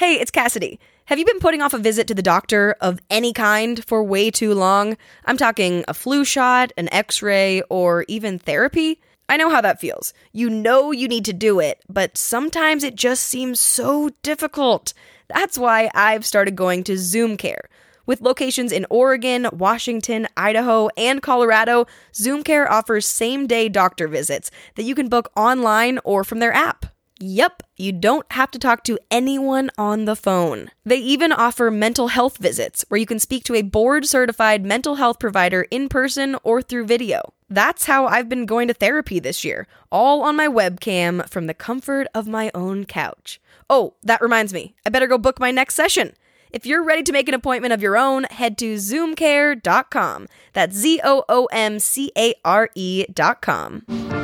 [0.00, 0.80] Hey, it's Cassidy.
[1.04, 4.30] Have you been putting off a visit to the doctor of any kind for way
[4.30, 4.96] too long?
[5.26, 8.98] I'm talking a flu shot, an x ray, or even therapy.
[9.28, 10.14] I know how that feels.
[10.32, 14.94] You know you need to do it, but sometimes it just seems so difficult.
[15.28, 17.68] That's why I've started going to Zoom Care.
[18.06, 24.50] With locations in Oregon, Washington, Idaho, and Colorado, Zoom Care offers same day doctor visits
[24.76, 26.86] that you can book online or from their app.
[27.22, 30.70] Yep, you don't have to talk to anyone on the phone.
[30.86, 34.94] They even offer mental health visits where you can speak to a board certified mental
[34.94, 37.34] health provider in person or through video.
[37.50, 41.52] That's how I've been going to therapy this year, all on my webcam from the
[41.52, 43.38] comfort of my own couch.
[43.68, 46.14] Oh, that reminds me, I better go book my next session.
[46.50, 50.26] If you're ready to make an appointment of your own, head to zoomcare.com.
[50.54, 54.19] That's Z O O M C A R E.com.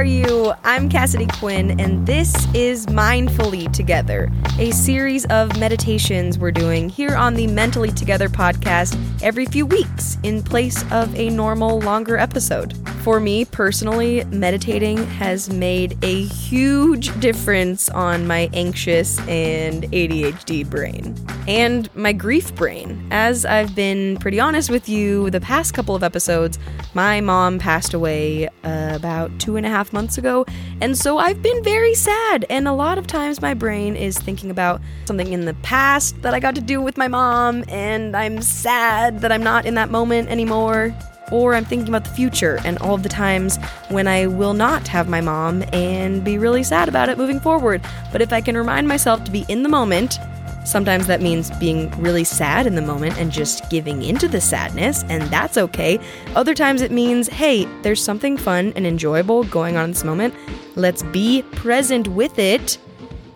[0.00, 0.54] are you?
[0.70, 7.16] I'm Cassidy Quinn, and this is Mindfully Together, a series of meditations we're doing here
[7.16, 12.76] on the Mentally Together podcast every few weeks in place of a normal, longer episode.
[13.00, 21.16] For me personally, meditating has made a huge difference on my anxious and ADHD brain
[21.48, 23.08] and my grief brain.
[23.10, 26.60] As I've been pretty honest with you, the past couple of episodes,
[26.94, 30.44] my mom passed away about two and a half months ago,
[30.80, 32.44] and so I've been very sad.
[32.48, 36.34] And a lot of times my brain is thinking about something in the past that
[36.34, 39.90] I got to do with my mom, and I'm sad that I'm not in that
[39.90, 40.94] moment anymore.
[41.32, 43.56] Or I'm thinking about the future and all of the times
[43.88, 47.82] when I will not have my mom and be really sad about it moving forward.
[48.10, 50.18] But if I can remind myself to be in the moment,
[50.64, 55.04] Sometimes that means being really sad in the moment and just giving into the sadness,
[55.04, 55.98] and that's okay.
[56.36, 60.34] Other times it means, hey, there's something fun and enjoyable going on in this moment.
[60.76, 62.78] Let's be present with it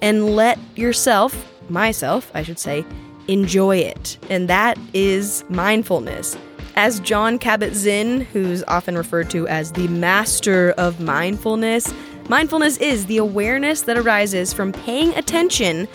[0.03, 2.85] and let yourself, myself, I should say,
[3.27, 4.19] enjoy it.
[4.29, 6.37] And that is mindfulness.
[6.77, 11.93] As Jon Kabat-Zinn, who's often referred to as the master of mindfulness,
[12.29, 15.89] mindfulness is the awareness that arises from paying attention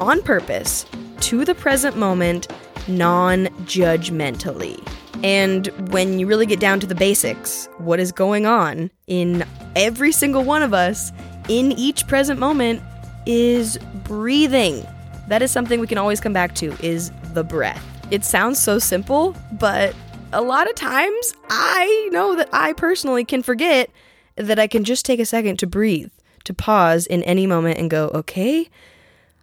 [0.00, 0.86] on purpose
[1.20, 2.48] to the present moment
[2.88, 4.82] non judgmentally.
[5.24, 9.44] And when you really get down to the basics, what is going on in
[9.74, 11.10] every single one of us
[11.48, 12.82] in each present moment
[13.26, 14.86] is breathing.
[15.28, 17.84] That is something we can always come back to is the breath.
[18.10, 19.94] It sounds so simple, but
[20.32, 23.90] a lot of times I know that I personally can forget
[24.36, 26.10] that I can just take a second to breathe,
[26.44, 28.68] to pause in any moment and go, okay,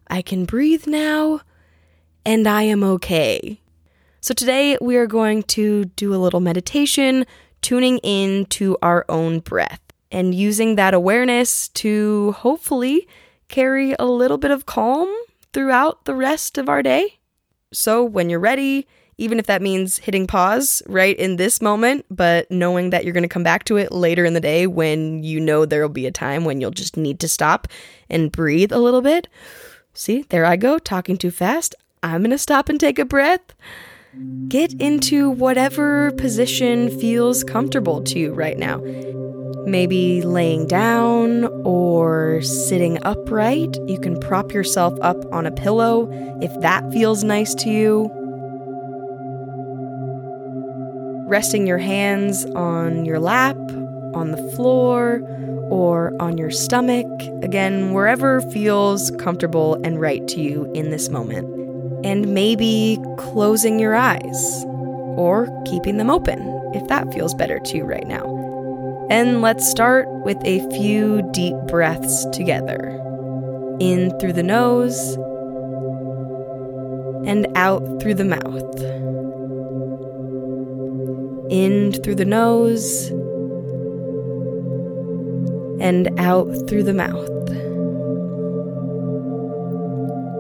[0.08, 1.42] I can breathe now,
[2.26, 3.62] and I am okay.
[4.22, 7.26] So today we are going to do a little meditation,
[7.62, 13.08] tuning in to our own breath and using that awareness to hopefully
[13.48, 15.14] carry a little bit of calm
[15.54, 17.20] throughout the rest of our day.
[17.74, 22.50] So when you're ready, even if that means hitting pause right in this moment, but
[22.52, 25.40] knowing that you're going to come back to it later in the day when you
[25.40, 27.68] know there'll be a time when you'll just need to stop
[28.10, 29.28] and breathe a little bit.
[29.98, 31.74] See, there I go, talking too fast.
[32.04, 33.40] I'm going to stop and take a breath.
[34.50, 38.82] Get into whatever position feels comfortable to you right now.
[39.66, 43.78] Maybe laying down or sitting upright.
[43.88, 46.10] You can prop yourself up on a pillow
[46.42, 48.12] if that feels nice to you.
[51.28, 53.58] Resting your hands on your lap,
[54.16, 55.22] on the floor,
[55.70, 57.08] or on your stomach.
[57.42, 61.48] Again, wherever feels comfortable and right to you in this moment.
[62.06, 64.64] And maybe closing your eyes
[65.18, 66.40] or keeping them open
[66.74, 68.24] if that feels better to you right now.
[69.10, 72.92] And let's start with a few deep breaths together.
[73.80, 75.16] In through the nose
[77.28, 78.82] and out through the mouth.
[81.52, 83.12] In through the nose
[85.80, 87.30] and out through the mouth.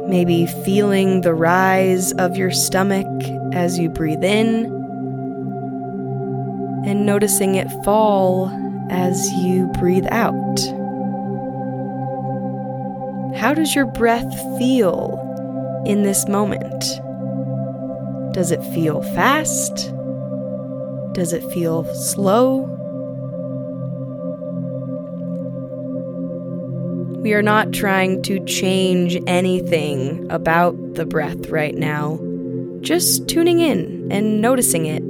[0.09, 3.07] Maybe feeling the rise of your stomach
[3.53, 4.65] as you breathe in,
[6.85, 8.49] and noticing it fall
[8.89, 10.59] as you breathe out.
[13.35, 15.21] How does your breath feel
[15.85, 16.83] in this moment?
[18.33, 19.91] Does it feel fast?
[21.13, 22.74] Does it feel slow?
[27.25, 32.19] We are not trying to change anything about the breath right now,
[32.81, 35.01] just tuning in and noticing it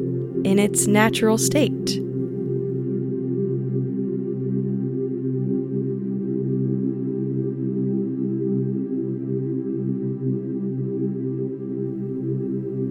[0.47, 1.99] in its natural state.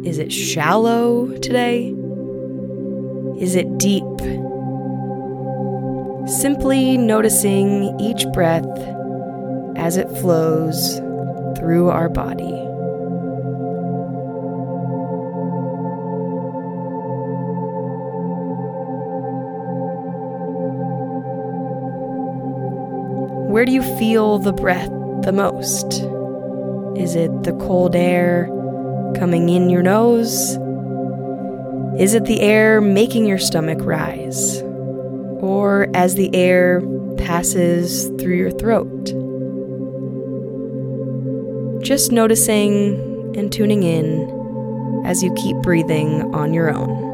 [0.07, 1.95] Is it shallow today?
[3.41, 4.05] Is it deep?
[6.29, 8.94] Simply noticing each breath
[9.85, 10.97] as it flows
[11.59, 12.55] through our body.
[23.53, 24.89] Where do you feel the breath
[25.21, 25.93] the most?
[26.99, 28.47] Is it the cold air
[29.17, 30.57] coming in your nose?
[32.01, 34.63] Is it the air making your stomach rise?
[35.43, 36.81] Or as the air
[37.19, 39.24] passes through your throat?
[41.85, 47.14] Just noticing and tuning in as you keep breathing on your own.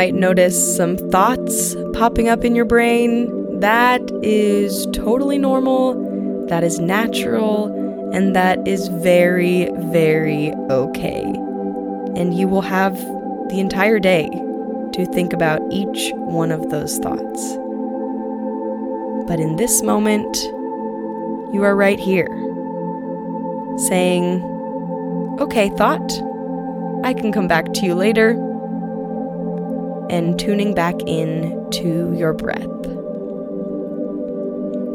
[0.00, 3.60] Might notice some thoughts popping up in your brain.
[3.60, 7.66] That is totally normal, that is natural,
[8.14, 11.24] and that is very, very okay.
[12.16, 12.96] And you will have
[13.50, 14.30] the entire day
[14.94, 17.56] to think about each one of those thoughts.
[19.28, 20.34] But in this moment,
[21.52, 22.32] you are right here,
[23.76, 24.40] saying,
[25.40, 26.10] Okay, thought,
[27.04, 28.46] I can come back to you later
[30.10, 32.66] and tuning back in to your breath.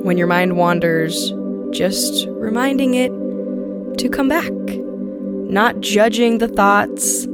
[0.04, 1.34] When your mind wanders,
[1.72, 3.12] just reminding it
[3.98, 7.26] to come back, not judging the thoughts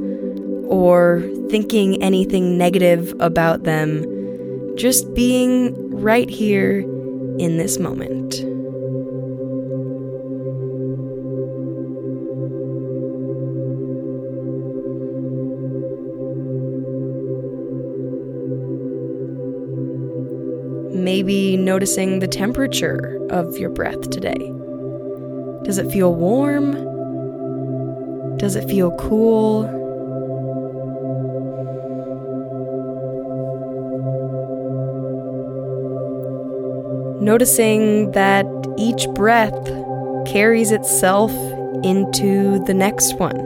[0.68, 4.06] or thinking anything negative about them,
[4.76, 6.80] just being right here
[7.38, 8.51] in this moment.
[21.22, 24.52] Maybe noticing the temperature of your breath today.
[25.62, 26.72] Does it feel warm?
[28.38, 29.62] Does it feel cool?
[37.22, 38.44] Noticing that
[38.76, 39.54] each breath
[40.26, 41.30] carries itself
[41.84, 43.38] into the next one.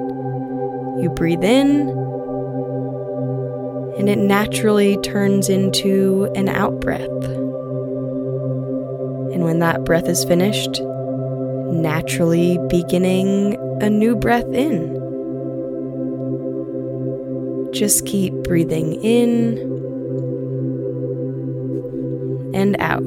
[1.02, 1.90] You breathe in,
[3.99, 7.45] and it naturally turns into an out breath.
[9.46, 10.81] When that breath is finished,
[11.70, 14.93] naturally beginning a new breath in.
[17.72, 19.58] Just keep breathing in
[22.56, 23.04] and out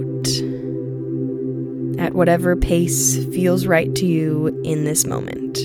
[2.01, 5.59] at whatever pace feels right to you in this moment.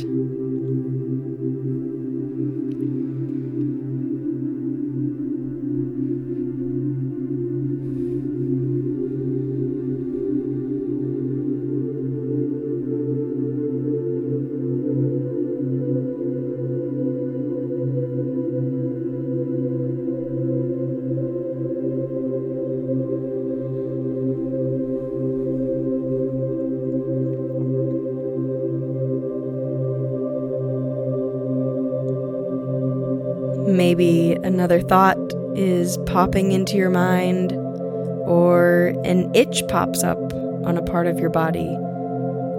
[33.66, 35.18] Maybe another thought
[35.56, 40.18] is popping into your mind, or an itch pops up
[40.64, 41.74] on a part of your body,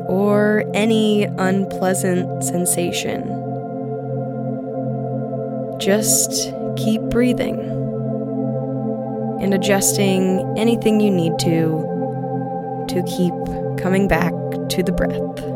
[0.07, 3.21] or any unpleasant sensation.
[5.79, 7.59] Just keep breathing
[9.41, 13.33] and adjusting anything you need to to keep
[13.81, 14.33] coming back
[14.69, 15.54] to the breath.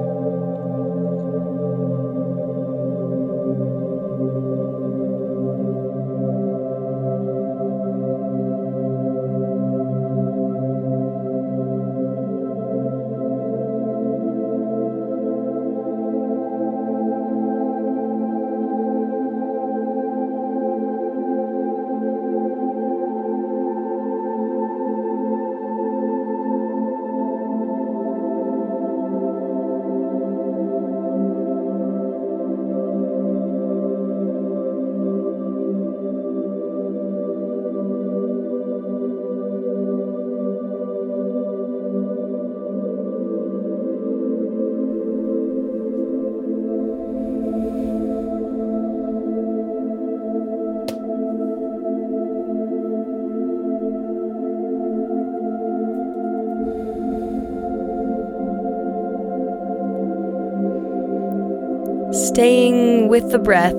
[63.09, 63.73] With the breath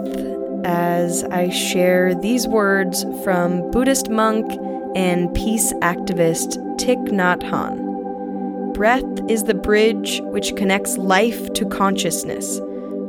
[0.64, 4.44] as I share these words from Buddhist monk
[4.96, 8.74] and peace activist Thich Nhat Hanh.
[8.74, 12.58] Breath is the bridge which connects life to consciousness,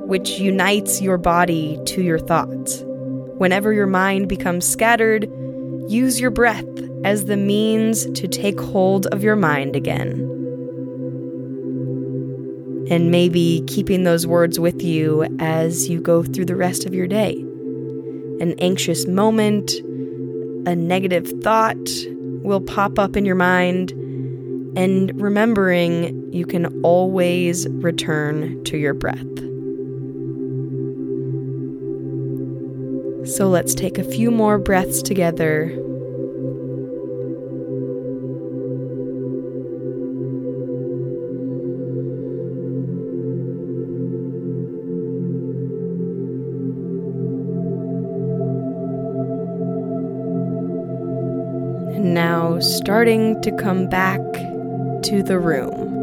[0.05, 2.83] which unites your body to your thoughts.
[2.85, 5.23] Whenever your mind becomes scattered,
[5.87, 6.69] use your breath
[7.03, 10.30] as the means to take hold of your mind again.
[12.91, 17.07] And maybe keeping those words with you as you go through the rest of your
[17.07, 17.35] day.
[18.41, 19.71] An anxious moment,
[20.67, 21.79] a negative thought
[22.43, 23.91] will pop up in your mind,
[24.75, 29.17] and remembering you can always return to your breath.
[33.25, 35.73] So let's take a few more breaths together.
[52.61, 54.21] Starting to come back
[55.03, 55.97] to the room.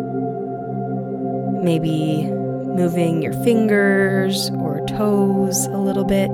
[1.64, 6.30] Maybe moving your fingers or toes a little bit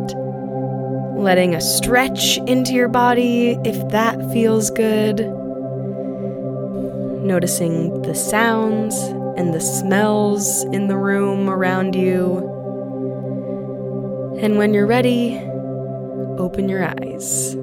[1.24, 5.20] letting a stretch into your body if that feels good.
[7.24, 8.94] Noticing the sounds
[9.38, 12.50] and the smells in the room around you.
[14.38, 15.38] And when you're ready,
[16.38, 17.56] open your eyes.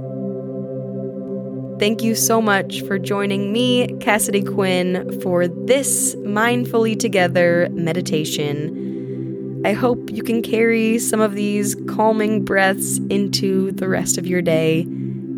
[1.81, 9.63] Thank you so much for joining me, Cassidy Quinn, for this Mindfully Together meditation.
[9.65, 14.43] I hope you can carry some of these calming breaths into the rest of your
[14.43, 14.81] day,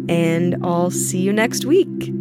[0.10, 2.12] and I'll see you next week.